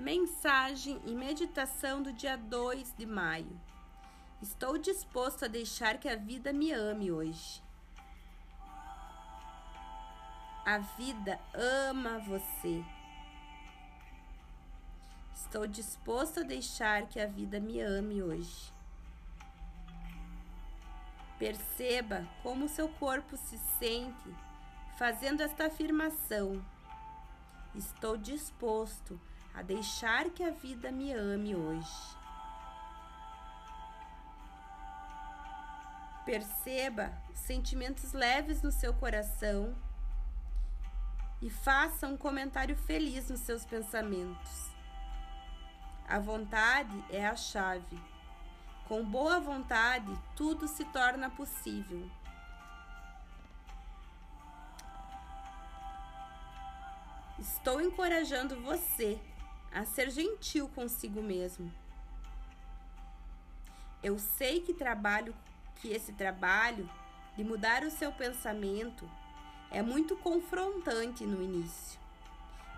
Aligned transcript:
Mensagem 0.00 0.98
e 1.04 1.14
meditação 1.14 2.02
do 2.02 2.10
dia 2.10 2.34
2 2.34 2.94
de 2.96 3.04
maio. 3.04 3.60
Estou 4.40 4.78
disposto 4.78 5.44
a 5.44 5.48
deixar 5.48 5.98
que 5.98 6.08
a 6.08 6.16
vida 6.16 6.54
me 6.54 6.72
ame 6.72 7.12
hoje. 7.12 7.62
A 10.64 10.78
vida 10.78 11.38
ama 11.52 12.18
você. 12.20 12.82
Estou 15.34 15.66
disposto 15.66 16.40
a 16.40 16.44
deixar 16.44 17.06
que 17.06 17.20
a 17.20 17.26
vida 17.26 17.60
me 17.60 17.78
ame 17.82 18.22
hoje. 18.22 18.72
Perceba 21.38 22.26
como 22.42 22.70
seu 22.70 22.88
corpo 22.88 23.36
se 23.36 23.58
sente 23.78 24.34
fazendo 24.96 25.42
esta 25.42 25.66
afirmação. 25.66 26.64
Estou 27.74 28.16
disposto 28.16 29.20
a 29.24 29.39
deixar 29.62 30.30
que 30.30 30.42
a 30.42 30.50
vida 30.50 30.90
me 30.90 31.12
ame 31.12 31.54
hoje. 31.54 32.16
Perceba 36.24 37.12
sentimentos 37.34 38.12
leves 38.12 38.62
no 38.62 38.70
seu 38.70 38.94
coração 38.94 39.76
e 41.42 41.50
faça 41.50 42.06
um 42.06 42.16
comentário 42.16 42.76
feliz 42.76 43.28
nos 43.28 43.40
seus 43.40 43.64
pensamentos. 43.64 44.70
A 46.06 46.18
vontade 46.18 47.04
é 47.08 47.26
a 47.26 47.36
chave. 47.36 48.00
Com 48.86 49.04
boa 49.04 49.40
vontade, 49.40 50.12
tudo 50.36 50.66
se 50.66 50.84
torna 50.86 51.30
possível. 51.30 52.10
Estou 57.38 57.80
encorajando 57.80 58.60
você 58.60 59.20
a 59.72 59.84
ser 59.84 60.10
gentil 60.10 60.68
consigo 60.68 61.22
mesmo. 61.22 61.72
Eu 64.02 64.18
sei 64.18 64.60
que 64.60 64.72
trabalho, 64.72 65.34
que 65.76 65.88
esse 65.88 66.12
trabalho 66.12 66.88
de 67.36 67.44
mudar 67.44 67.84
o 67.84 67.90
seu 67.90 68.12
pensamento 68.12 69.08
é 69.70 69.82
muito 69.82 70.16
confrontante 70.16 71.24
no 71.24 71.42
início. 71.42 72.00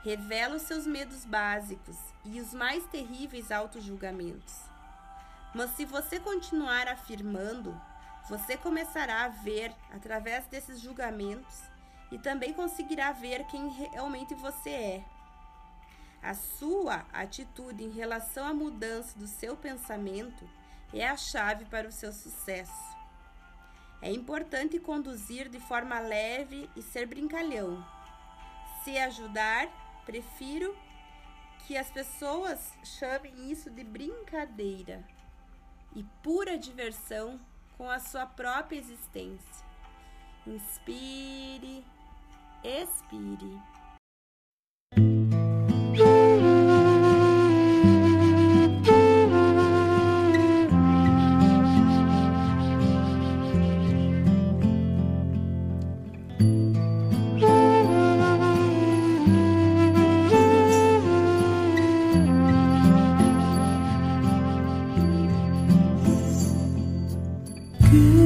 Revela 0.03 0.57
os 0.57 0.63
seus 0.63 0.87
medos 0.87 1.25
básicos 1.25 1.97
e 2.25 2.41
os 2.41 2.53
mais 2.53 2.85
terríveis 2.87 3.51
autojulgamentos. 3.51 4.55
Mas 5.55 5.71
se 5.71 5.85
você 5.85 6.19
continuar 6.19 6.89
afirmando, 6.89 7.81
você 8.29 8.57
começará 8.57 9.25
a 9.25 9.29
ver 9.29 9.73
através 9.93 10.47
desses 10.47 10.81
julgamentos 10.81 11.63
e 12.11 12.19
também 12.19 12.53
conseguirá 12.53 13.13
ver 13.13 13.45
quem 13.47 13.69
realmente 13.69 14.35
você 14.35 14.71
é. 14.71 15.05
A 16.23 16.35
sua 16.35 17.05
atitude 17.13 17.83
em 17.83 17.91
relação 17.91 18.47
à 18.47 18.55
mudança 18.55 19.19
do 19.19 19.27
seu 19.27 19.57
pensamento 19.57 20.49
é 20.95 21.09
a 21.09 21.17
chave 21.17 21.65
para 21.65 21.89
o 21.89 21.93
seu 21.93 22.13
sucesso. 22.13 22.97
É 24.01 24.11
importante 24.11 24.79
conduzir 24.79 25.49
de 25.49 25.59
forma 25.59 25.99
leve 25.99 26.71
e 26.77 26.83
ser 26.83 27.07
brincalhão. 27.07 27.85
Se 28.85 28.97
ajudar, 28.99 29.69
prefiro 30.05 30.77
que 31.67 31.77
as 31.77 31.91
pessoas 31.91 32.73
chamem 32.85 33.51
isso 33.51 33.71
de 33.71 33.83
brincadeira 33.83 35.05
e 35.95 36.05
pura 36.23 36.59
diversão 36.59 37.41
com 37.77 37.89
a 37.89 37.99
sua 37.99 38.27
própria 38.27 38.79
existência. 38.79 39.65
Inspire, 40.47 41.85
expire. 42.63 43.61
You 67.93 68.22